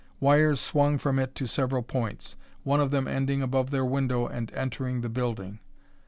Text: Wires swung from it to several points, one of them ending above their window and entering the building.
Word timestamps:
Wires 0.19 0.59
swung 0.59 0.97
from 0.97 1.19
it 1.19 1.35
to 1.35 1.45
several 1.45 1.83
points, 1.83 2.35
one 2.63 2.81
of 2.81 2.89
them 2.89 3.07
ending 3.07 3.43
above 3.43 3.69
their 3.69 3.85
window 3.85 4.25
and 4.25 4.51
entering 4.55 5.01
the 5.01 5.09
building. 5.09 5.59